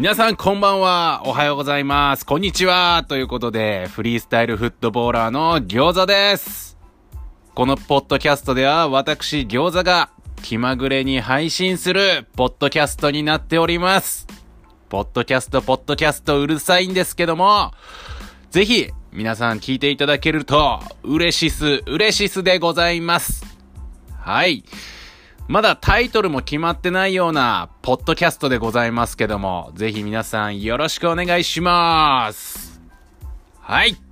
[0.00, 1.22] 皆さんこんばんは。
[1.24, 2.24] おはようございます。
[2.24, 3.04] こんにちは。
[3.08, 6.78] ということで、フリースタイルフットボーラーの餃子です。
[7.52, 10.10] このポッドキャストでは、私餃子が
[10.40, 14.28] 気まぐれに配信するポッドキャストになっております。
[14.88, 17.72] ポッドキャスト、ポッドキャストうるさいんですけども、
[18.52, 23.44] ぜひ皆さん聞いていただけると嬉しす、嬉しすでございます。
[24.16, 24.62] はい。
[25.48, 32.82] まだタイトルも決まってないような、ポッドキャストでございますけども、ぜひ皆さんよろしくお願いします。
[33.58, 34.07] はい。